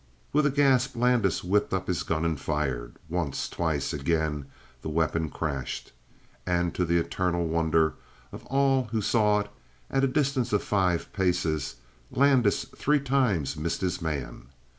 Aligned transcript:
With 0.33 0.47
a 0.47 0.49
gasp 0.49 0.95
Landis 0.95 1.43
whipped 1.43 1.75
up 1.75 1.85
his 1.85 2.01
gun 2.01 2.25
and 2.25 2.39
fired. 2.41 2.95
Once, 3.07 3.47
twice, 3.47 3.93
again, 3.93 4.47
the 4.81 4.89
weapon 4.89 5.29
crashed. 5.29 5.91
And, 6.43 6.73
to 6.73 6.85
the 6.85 6.97
eternal 6.97 7.45
wonder 7.45 7.93
of 8.31 8.43
all 8.47 8.85
who 8.85 9.01
saw 9.03 9.41
it, 9.41 9.49
at 9.91 10.03
a 10.03 10.07
distance 10.07 10.53
of 10.53 10.63
five 10.63 11.13
paces 11.13 11.75
Landis 12.09 12.65
three 12.75 12.99
times 12.99 13.55
missed 13.55 13.81
his 13.81 14.01
man. 14.01 14.47